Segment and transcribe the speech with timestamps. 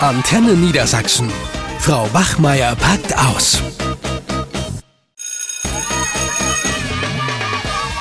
[0.00, 1.32] Antenne Niedersachsen.
[1.78, 3.62] Frau Wachmeier packt aus.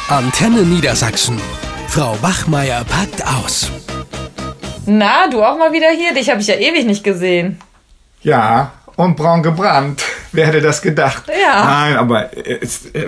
[0.10, 1.40] Antenne Niedersachsen.
[1.88, 3.72] Frau Wachmeier packt aus.
[4.86, 6.14] Na, du auch mal wieder hier?
[6.14, 7.62] Dich habe ich ja ewig nicht gesehen.
[8.24, 10.04] Ja, und braun gebrannt.
[10.36, 11.24] Wer hätte das gedacht?
[11.28, 11.66] Ja.
[11.66, 13.06] Nein, aber es, äh,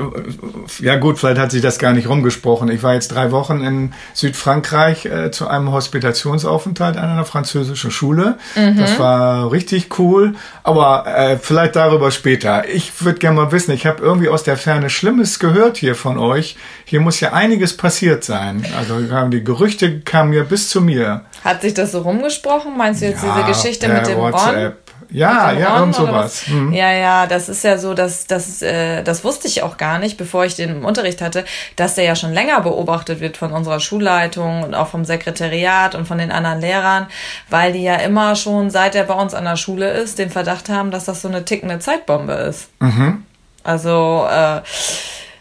[0.79, 2.69] ja gut, vielleicht hat sich das gar nicht rumgesprochen.
[2.69, 8.37] Ich war jetzt drei Wochen in Südfrankreich äh, zu einem Hospitationsaufenthalt an einer französischen Schule.
[8.55, 8.77] Mhm.
[8.77, 12.67] Das war richtig cool, aber äh, vielleicht darüber später.
[12.69, 16.17] Ich würde gerne mal wissen, ich habe irgendwie aus der Ferne Schlimmes gehört hier von
[16.17, 16.57] euch.
[16.85, 18.65] Hier muss ja einiges passiert sein.
[18.77, 21.21] Also die Gerüchte kamen ja bis zu mir.
[21.43, 22.77] Hat sich das so rumgesprochen?
[22.77, 24.73] Meinst du jetzt Ja, diese Geschichte mit dem Ron?
[25.09, 26.13] Ja, ja, oder sowas.
[26.13, 26.47] was?
[26.47, 26.73] Mhm.
[26.73, 30.17] Ja, ja, das ist ja so, dass das, äh, das wusste ich auch gar nicht,
[30.17, 33.79] bevor ich den im Unterricht hatte, dass der ja schon länger beobachtet wird von unserer
[33.79, 37.07] Schulleitung und auch vom Sekretariat und von den anderen Lehrern,
[37.49, 40.69] weil die ja immer schon, seit er bei uns an der Schule ist, den Verdacht
[40.69, 42.69] haben, dass das so eine tickende Zeitbombe ist.
[42.79, 43.23] Mhm.
[43.63, 44.61] Also äh,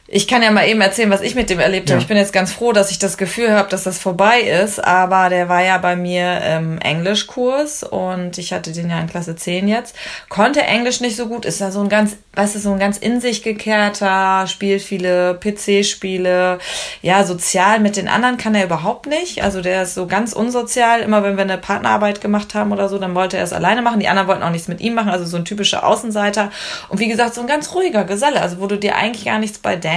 [0.08, 1.98] ich kann ja mal eben erzählen, was ich mit dem erlebt habe.
[1.98, 2.02] Ja.
[2.02, 4.82] Ich bin jetzt ganz froh, dass ich das Gefühl habe, dass das vorbei ist.
[4.82, 9.34] Aber der war ja bei mir im Englischkurs und ich hatte den ja in Klasse
[9.34, 9.96] 10 jetzt.
[10.28, 12.98] Konnte Englisch nicht so gut, ist ja so ein ganz, weißt du, so ein ganz
[12.98, 16.58] in sich gekehrter, spielt viele PC-Spiele.
[17.02, 19.42] Ja, sozial mit den anderen kann er überhaupt nicht.
[19.42, 21.00] Also der ist so ganz unsozial.
[21.00, 23.98] Immer wenn wir eine Partnerarbeit gemacht haben oder so, dann wollte er es alleine machen.
[23.98, 25.10] Die anderen wollten auch nichts mit ihm machen.
[25.10, 26.52] Also so ein typischer Außenseiter.
[26.88, 28.40] Und wie gesagt, so ein ganz ruhiger Geselle.
[28.40, 29.95] Also wo du dir eigentlich gar nichts bei denkst.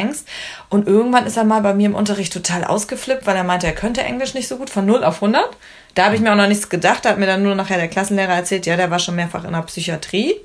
[0.69, 3.73] Und irgendwann ist er mal bei mir im Unterricht total ausgeflippt, weil er meinte, er
[3.73, 5.49] könnte Englisch nicht so gut von 0 auf 100.
[5.95, 7.05] Da habe ich mir auch noch nichts gedacht.
[7.05, 9.53] Da hat mir dann nur nachher der Klassenlehrer erzählt, ja, der war schon mehrfach in
[9.53, 10.35] der Psychiatrie.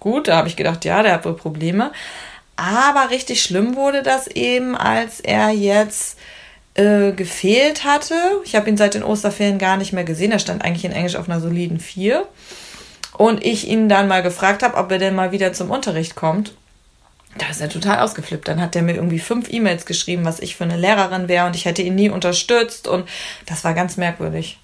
[0.00, 1.92] Gut, da habe ich gedacht, ja, der hat wohl Probleme.
[2.56, 6.18] Aber richtig schlimm wurde das eben, als er jetzt
[6.74, 8.14] äh, gefehlt hatte.
[8.44, 10.32] Ich habe ihn seit den Osterferien gar nicht mehr gesehen.
[10.32, 12.26] Er stand eigentlich in Englisch auf einer soliden 4.
[13.16, 16.54] Und ich ihn dann mal gefragt habe, ob er denn mal wieder zum Unterricht kommt.
[17.38, 18.46] Da ist er total ausgeflippt.
[18.48, 21.56] Dann hat er mir irgendwie fünf E-Mails geschrieben, was ich für eine Lehrerin wäre und
[21.56, 22.86] ich hätte ihn nie unterstützt.
[22.86, 23.08] Und
[23.46, 24.58] das war ganz merkwürdig.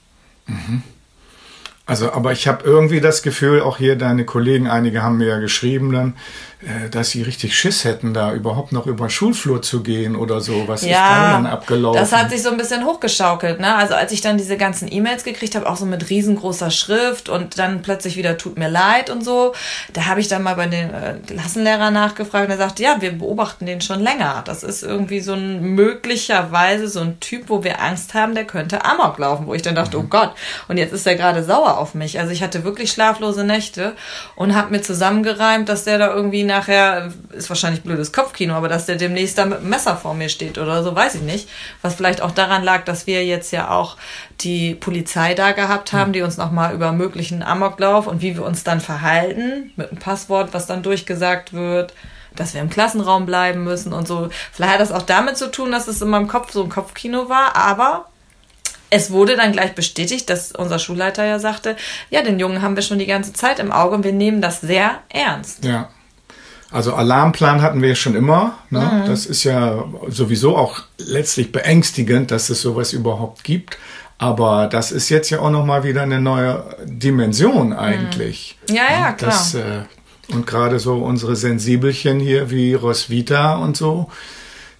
[1.91, 5.39] Also, aber ich habe irgendwie das Gefühl, auch hier deine Kollegen, einige haben mir ja
[5.39, 6.15] geschrieben dann,
[6.63, 10.43] äh, dass sie richtig Schiss hätten, da überhaupt noch über den Schulflur zu gehen oder
[10.43, 10.69] so.
[10.69, 11.99] Was ist da denn abgelaufen?
[11.99, 13.61] das hat sich so ein bisschen hochgeschaukelt.
[13.61, 13.75] Ne?
[13.75, 17.59] Also als ich dann diese ganzen E-Mails gekriegt habe, auch so mit riesengroßer Schrift und
[17.59, 19.55] dann plötzlich wieder tut mir leid und so,
[19.95, 23.13] da habe ich dann mal bei den äh, Klassenlehrer nachgefragt und er sagte, ja, wir
[23.13, 24.43] beobachten den schon länger.
[24.45, 28.85] Das ist irgendwie so ein möglicherweise so ein Typ, wo wir Angst haben, der könnte
[28.85, 30.33] Amok laufen, wo ich dann dachte, oh Gott,
[30.69, 32.21] und jetzt ist er gerade sauer auf mich.
[32.21, 33.97] Also ich hatte wirklich schlaflose Nächte
[34.37, 38.87] und habe mir zusammengereimt, dass der da irgendwie nachher, ist wahrscheinlich blödes Kopfkino, aber dass
[38.87, 41.49] der demnächst da mit einem Messer vor mir steht oder so, weiß ich nicht.
[41.83, 43.97] Was vielleicht auch daran lag, dass wir jetzt ja auch
[44.41, 48.63] die Polizei da gehabt haben, die uns nochmal über möglichen Amoklauf und wie wir uns
[48.65, 51.95] dann verhalten, mit einem Passwort, was dann durchgesagt wird,
[52.37, 54.29] dass wir im Klassenraum bleiben müssen und so.
[54.53, 57.29] Vielleicht hat das auch damit zu tun, dass es in meinem Kopf so ein Kopfkino
[57.29, 58.07] war, aber
[58.91, 61.77] es wurde dann gleich bestätigt, dass unser Schulleiter ja sagte,
[62.11, 64.61] ja, den Jungen haben wir schon die ganze Zeit im Auge und wir nehmen das
[64.61, 65.65] sehr ernst.
[65.65, 65.89] Ja.
[66.73, 68.59] Also Alarmplan hatten wir ja schon immer.
[68.71, 68.81] Ne?
[68.81, 69.09] Mhm.
[69.09, 73.79] Das ist ja sowieso auch letztlich beängstigend, dass es sowas überhaupt gibt.
[74.19, 78.59] Aber das ist jetzt ja auch nochmal wieder eine neue Dimension eigentlich.
[78.69, 78.75] Mhm.
[78.77, 79.31] Ja, ja, klar.
[79.31, 79.83] Das, äh,
[80.33, 84.11] und gerade so unsere Sensibelchen hier wie Roswitha und so,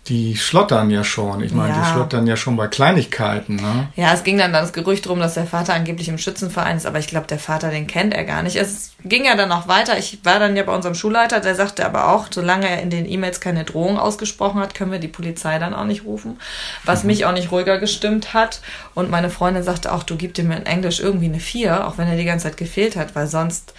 [0.09, 1.43] die schlottern ja schon.
[1.43, 1.81] Ich meine, Ja.
[1.83, 3.57] die schlottern ja schon bei Kleinigkeiten.
[3.57, 3.89] Ne?
[3.97, 6.99] Ja, es ging dann das Gerücht drum, dass der Vater angeblich im Schützenverein ist, aber
[6.99, 8.57] ich glaube, der Vater, den kennt er gar nicht.
[8.57, 9.99] Es ging ja dann auch weiter.
[9.99, 13.09] Ich war dann ja bei unserem Schulleiter, der sagte aber auch, solange er in den
[13.09, 16.41] E-Mails keine Drohung ausgesprochen hat, können wir die Polizei dann auch nicht rufen.
[16.85, 18.63] Was mich auch nicht ruhiger gestimmt hat.
[18.95, 22.09] Und meine Freundin sagte auch, du gib dem in Englisch irgendwie eine 4, auch wenn
[22.09, 23.75] er die ganze Zeit gefehlt hat, weil sonst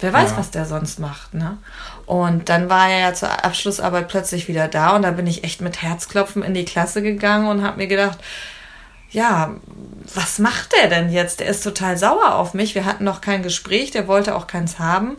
[0.00, 0.36] Wer weiß, Ja.
[0.38, 1.58] was der sonst macht, ne?
[2.06, 5.60] Und dann war er ja zur Abschlussarbeit plötzlich wieder da und da bin ich echt
[5.60, 8.18] mit Herzklopfen in die Klasse gegangen und habe mir gedacht,
[9.10, 9.54] ja,
[10.14, 11.40] was macht der denn jetzt?
[11.40, 12.74] Der ist total sauer auf mich.
[12.74, 15.16] Wir hatten noch kein Gespräch, der wollte auch keins haben.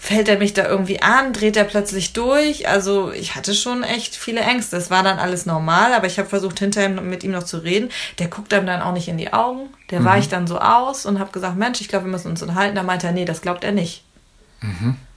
[0.00, 1.32] Fällt er mich da irgendwie an?
[1.32, 2.68] Dreht er plötzlich durch?
[2.68, 4.76] Also ich hatte schon echt viele Ängste.
[4.76, 7.90] Es war dann alles normal, aber ich habe versucht, hinterher mit ihm noch zu reden.
[8.20, 9.68] Der guckt einem dann auch nicht in die Augen.
[9.90, 12.76] Der weicht dann so aus und habe gesagt, Mensch, ich glaube, wir müssen uns unterhalten.
[12.76, 14.04] Da meinte er, nee, das glaubt er nicht.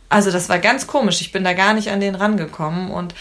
[0.10, 1.22] Also das war ganz komisch.
[1.22, 2.90] Ich bin da gar nicht an den rangekommen.
[2.90, 3.14] Und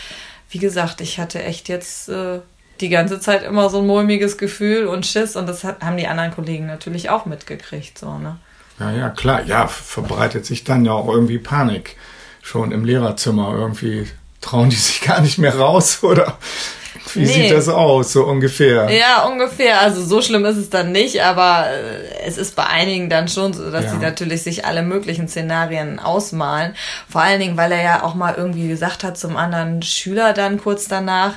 [0.49, 2.41] wie gesagt, ich hatte echt jetzt äh,
[2.81, 5.37] die ganze Zeit immer so ein mulmiges Gefühl und Schiss.
[5.37, 7.99] Und das haben die anderen Kollegen natürlich auch mitgekriegt.
[7.99, 8.39] So, ne?
[8.81, 9.45] Ja, ja, klar.
[9.45, 11.97] Ja, verbreitet sich dann ja auch irgendwie Panik.
[12.43, 14.09] Schon im Lehrerzimmer irgendwie
[14.41, 16.39] trauen die sich gar nicht mehr raus oder
[17.15, 17.27] Wie nee.
[17.27, 18.91] sieht das aus, so ungefähr?
[18.91, 19.81] Ja, ungefähr.
[19.81, 23.53] Also so schlimm ist es dann nicht, aber äh, es ist bei einigen dann schon
[23.53, 23.91] so, dass ja.
[23.93, 26.75] sie natürlich sich alle möglichen Szenarien ausmalen.
[27.09, 30.59] Vor allen Dingen, weil er ja auch mal irgendwie gesagt hat zum anderen Schüler dann
[30.59, 31.35] kurz danach,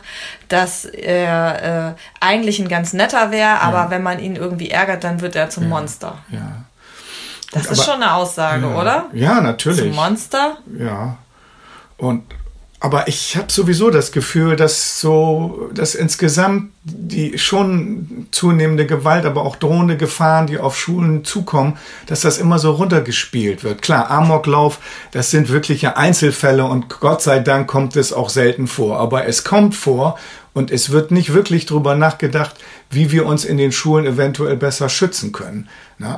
[0.47, 3.89] dass er äh, eigentlich ein ganz netter wäre, aber ja.
[3.89, 5.69] wenn man ihn irgendwie ärgert, dann wird er zum ja.
[5.69, 6.19] Monster.
[6.31, 6.65] Ja.
[7.53, 9.05] Das Gut, ist schon eine Aussage, oder?
[9.13, 9.79] Ja, natürlich.
[9.79, 10.57] Zum Monster?
[10.77, 11.17] Ja.
[11.97, 12.23] Und
[12.79, 19.43] aber ich habe sowieso das Gefühl, dass so, dass insgesamt die schon zunehmende Gewalt, aber
[19.43, 21.77] auch drohende Gefahren, die auf Schulen zukommen,
[22.07, 23.81] dass das immer so runtergespielt wird.
[23.81, 24.79] Klar, Amoklauf,
[25.11, 28.99] das sind wirkliche Einzelfälle und Gott sei Dank kommt es auch selten vor.
[28.99, 30.17] Aber es kommt vor
[30.53, 32.55] und es wird nicht wirklich drüber nachgedacht,
[32.91, 35.67] wie wir uns in den Schulen eventuell besser schützen können.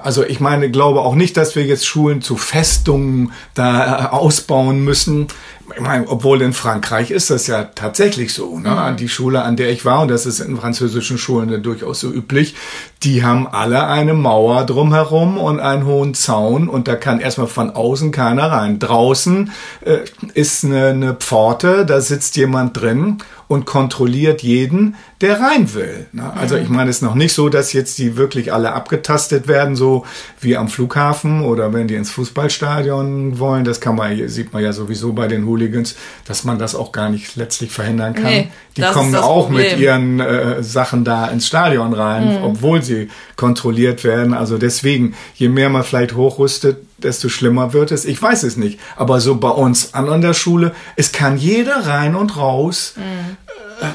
[0.04, 4.84] Also ich meine, glaube auch nicht, dass wir jetzt Schulen zu Festungen da äh, ausbauen
[4.84, 5.28] müssen.
[5.74, 8.58] Ich meine, obwohl in Frankreich ist das ja tatsächlich so.
[8.60, 8.92] Ne?
[8.92, 8.98] Mhm.
[8.98, 12.56] Die Schule, an der ich war, und das ist in französischen Schulen durchaus so üblich,
[13.04, 17.72] die haben alle eine Mauer drumherum und einen hohen Zaun und da kann erstmal von
[17.72, 18.80] außen keiner rein.
[18.80, 20.00] Draußen äh,
[20.34, 26.08] ist eine, eine Pforte, da sitzt jemand drin und kontrolliert jeden, der rein will.
[26.12, 26.32] Ne?
[26.36, 29.76] Also ich meine, es ist noch nicht so, dass jetzt die wirklich alle abgetastet werden,
[29.76, 30.06] so
[30.42, 33.64] wie am Flughafen oder wenn die ins Fußballstadion wollen.
[33.64, 35.96] Das kann man, sieht man ja sowieso bei den Hooligans,
[36.26, 38.24] dass man das auch gar nicht letztlich verhindern kann.
[38.24, 39.72] Nee, die kommen auch Problem.
[39.72, 42.44] mit ihren äh, Sachen da ins Stadion rein, mhm.
[42.44, 44.34] obwohl sie kontrolliert werden.
[44.34, 48.06] Also deswegen, je mehr man vielleicht hochrüstet, desto schlimmer wird es.
[48.06, 48.80] Ich weiß es nicht.
[48.96, 52.94] Aber so bei uns an, an der Schule, es kann jeder rein und raus.
[52.96, 53.38] Mhm.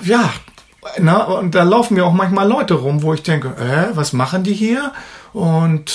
[0.04, 0.30] Ja,
[0.98, 4.44] na, und da laufen mir auch manchmal Leute rum, wo ich denke, äh, was machen
[4.44, 4.92] die hier?
[5.32, 5.92] Und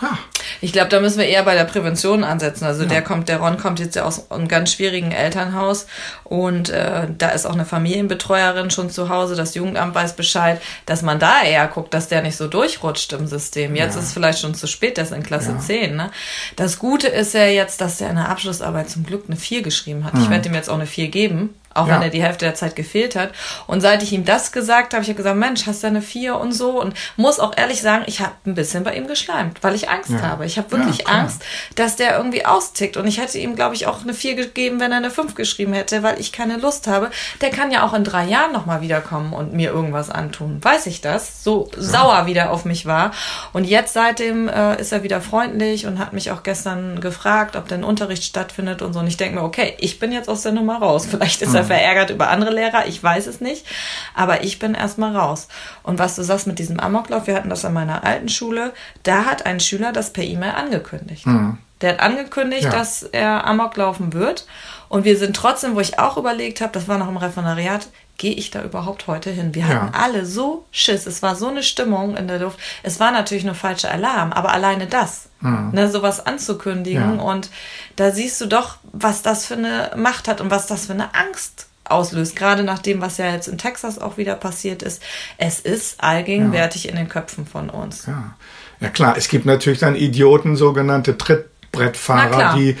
[0.00, 0.18] ja.
[0.60, 2.64] Ich glaube, da müssen wir eher bei der Prävention ansetzen.
[2.64, 2.88] Also ja.
[2.88, 5.86] der kommt, der Ron kommt jetzt ja aus einem ganz schwierigen Elternhaus
[6.24, 9.36] und äh, da ist auch eine Familienbetreuerin schon zu Hause.
[9.36, 13.26] Das Jugendamt weiß Bescheid, dass man da eher guckt, dass der nicht so durchrutscht im
[13.26, 13.76] System.
[13.76, 14.00] Jetzt ja.
[14.00, 15.58] ist es vielleicht schon zu spät, der ist in Klasse ja.
[15.58, 15.96] 10.
[15.96, 16.10] Ne?
[16.56, 20.04] Das Gute ist ja jetzt, dass der in der Abschlussarbeit zum Glück eine 4 geschrieben
[20.04, 20.14] hat.
[20.14, 20.22] Mhm.
[20.22, 21.94] Ich werde ihm jetzt auch eine 4 geben auch ja.
[21.94, 23.30] wenn er die Hälfte der Zeit gefehlt hat.
[23.66, 26.52] Und seit ich ihm das gesagt habe, ich gesagt, Mensch, hast du eine vier und
[26.52, 29.88] so und muss auch ehrlich sagen, ich habe ein bisschen bei ihm geschleimt, weil ich
[29.88, 30.22] Angst ja.
[30.22, 30.46] habe.
[30.46, 31.42] Ich habe wirklich ja, Angst,
[31.74, 34.92] dass der irgendwie austickt und ich hätte ihm, glaube ich, auch eine vier gegeben, wenn
[34.92, 37.10] er eine fünf geschrieben hätte, weil ich keine Lust habe.
[37.40, 40.58] Der kann ja auch in drei Jahren nochmal wiederkommen und mir irgendwas antun.
[40.62, 41.44] Weiß ich das?
[41.44, 43.12] So sauer wieder auf mich war.
[43.52, 47.68] Und jetzt seitdem äh, ist er wieder freundlich und hat mich auch gestern gefragt, ob
[47.68, 49.00] denn Unterricht stattfindet und so.
[49.00, 51.06] Und ich denke mir, okay, ich bin jetzt aus der Nummer raus.
[51.10, 53.66] Vielleicht ist er verärgert über andere Lehrer, ich weiß es nicht.
[54.14, 55.48] Aber ich bin erstmal raus.
[55.82, 58.72] Und was du sagst mit diesem Amoklauf, wir hatten das an meiner alten Schule,
[59.02, 61.26] da hat ein Schüler das per E-Mail angekündigt.
[61.26, 61.58] Mhm.
[61.80, 62.70] Der hat angekündigt, ja.
[62.70, 64.46] dass er Amok laufen wird.
[64.88, 68.34] Und wir sind trotzdem, wo ich auch überlegt habe, das war noch im Referendariat, gehe
[68.34, 69.54] ich da überhaupt heute hin?
[69.54, 70.00] Wir hatten ja.
[70.00, 71.06] alle so Schiss.
[71.06, 72.58] Es war so eine Stimmung in der Luft.
[72.82, 75.70] Es war natürlich nur falscher Alarm, aber alleine das, mhm.
[75.72, 77.18] ne, sowas anzukündigen.
[77.18, 77.22] Ja.
[77.22, 77.48] Und
[77.96, 81.14] da siehst du doch, was das für eine Macht hat und was das für eine
[81.14, 82.34] Angst auslöst.
[82.34, 85.00] Gerade nach dem, was ja jetzt in Texas auch wieder passiert ist.
[85.38, 86.90] Es ist allgegenwärtig ja.
[86.90, 88.06] in den Köpfen von uns.
[88.06, 88.34] Ja.
[88.80, 89.16] ja, klar.
[89.16, 92.76] Es gibt natürlich dann Idioten, sogenannte Tritt Brettfahrer, die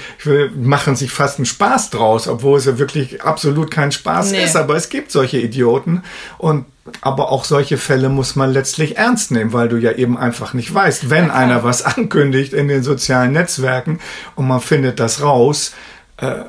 [0.56, 4.44] machen sich fast einen Spaß draus, obwohl es ja wirklich absolut kein Spaß nee.
[4.44, 4.56] ist.
[4.56, 6.02] Aber es gibt solche Idioten
[6.38, 6.64] und
[7.02, 10.72] aber auch solche Fälle muss man letztlich ernst nehmen, weil du ja eben einfach nicht
[10.72, 14.00] weißt, wenn einer was ankündigt in den sozialen Netzwerken
[14.36, 15.74] und man findet das raus,
[16.16, 16.44] äh,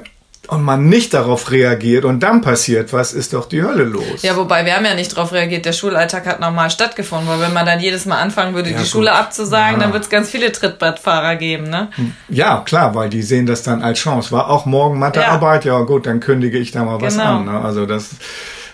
[0.49, 4.21] und man nicht darauf reagiert und dann passiert was, ist doch die Hölle los.
[4.21, 5.65] Ja, wobei wir haben ja nicht darauf reagiert.
[5.65, 8.83] Der Schulalltag hat normal stattgefunden, weil wenn man dann jedes Mal anfangen würde, ja, die
[8.83, 8.91] gut.
[8.91, 9.85] Schule abzusagen, ja.
[9.85, 11.89] dann wird es ganz viele Trittbrettfahrer geben, ne?
[12.29, 14.31] Ja, klar, weil die sehen das dann als Chance.
[14.31, 15.77] War auch morgen Mathearbeit, ja.
[15.77, 17.37] ja gut, dann kündige ich da mal was genau.
[17.37, 17.45] an.
[17.45, 17.59] Ne?
[17.59, 18.09] Also das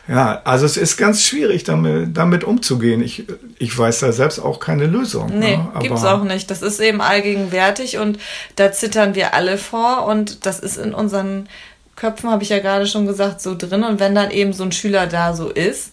[0.08, 3.02] ja, also es ist ganz schwierig, damit, damit umzugehen.
[3.02, 3.26] Ich,
[3.58, 5.40] ich weiß da selbst auch keine Lösung.
[5.40, 5.72] Nee, ne?
[5.80, 6.52] gibt's auch nicht.
[6.52, 8.20] Das ist eben allgegenwärtig und
[8.56, 11.50] da zittern wir alle vor und das ist in unseren
[11.96, 13.84] Köpfen, habe ich ja gerade schon gesagt, so drin.
[13.84, 15.92] Und wenn dann eben so ein Schüler da so ist,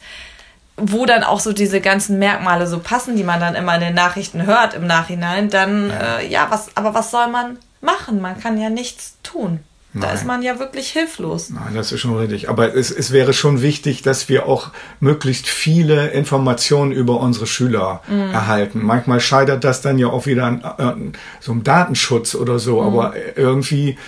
[0.77, 3.95] wo dann auch so diese ganzen Merkmale so passen, die man dann immer in den
[3.95, 8.21] Nachrichten hört im Nachhinein, dann ja, äh, ja was, aber was soll man machen?
[8.21, 9.61] Man kann ja nichts tun.
[9.95, 10.15] Da Nein.
[10.15, 11.51] ist man ja wirklich hilflos.
[11.51, 12.49] Nein, das ist schon richtig.
[12.49, 14.71] Aber es, es wäre schon wichtig, dass wir auch
[15.01, 18.31] möglichst viele Informationen über unsere Schüler mhm.
[18.33, 18.81] erhalten.
[18.83, 22.81] Manchmal scheitert das dann ja auch wieder an, an so einem Datenschutz oder so.
[22.81, 22.87] Mhm.
[22.87, 23.99] Aber irgendwie,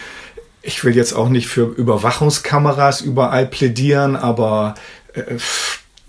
[0.62, 4.76] ich will jetzt auch nicht für Überwachungskameras überall plädieren, aber
[5.12, 5.36] äh,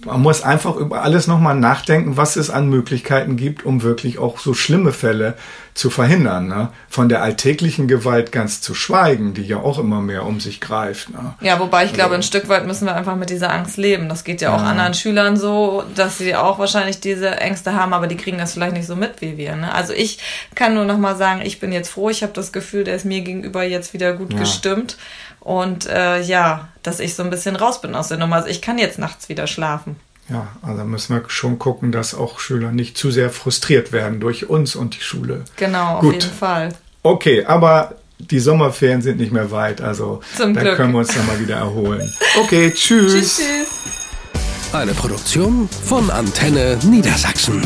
[0.05, 4.39] man muss einfach über alles nochmal nachdenken, was es an Möglichkeiten gibt, um wirklich auch
[4.39, 5.35] so schlimme Fälle
[5.73, 6.47] zu verhindern.
[6.47, 6.69] Ne?
[6.87, 11.09] Von der alltäglichen Gewalt ganz zu schweigen, die ja auch immer mehr um sich greift.
[11.09, 11.33] Ne?
[11.41, 14.07] Ja, wobei ich glaube, ein Stück weit müssen wir einfach mit dieser Angst leben.
[14.07, 14.67] Das geht ja auch ja.
[14.67, 18.73] anderen Schülern so, dass sie auch wahrscheinlich diese Ängste haben, aber die kriegen das vielleicht
[18.73, 19.55] nicht so mit wie wir.
[19.55, 19.73] Ne?
[19.73, 20.19] Also ich
[20.53, 23.21] kann nur nochmal sagen, ich bin jetzt froh, ich habe das Gefühl, der ist mir
[23.21, 24.39] gegenüber jetzt wieder gut ja.
[24.39, 24.97] gestimmt.
[25.45, 28.37] Und äh, ja, dass ich so ein bisschen raus bin aus der Nummer.
[28.37, 29.95] Also ich kann jetzt nachts wieder schlafen.
[30.27, 34.49] Ja, also müssen wir schon gucken, dass auch Schüler nicht zu sehr frustriert werden durch
[34.49, 35.45] uns und die Schule.
[35.55, 36.07] Genau, Gut.
[36.07, 36.69] auf jeden Fall.
[37.03, 40.77] Okay, aber die Sommerferien sind nicht mehr weit, also Zum da Glück.
[40.77, 42.11] können wir uns dann mal wieder erholen.
[42.41, 43.13] Okay, tschüss.
[43.13, 44.73] tschüss, tschüss.
[44.73, 47.61] Eine Produktion von Antenne Niedersachsen.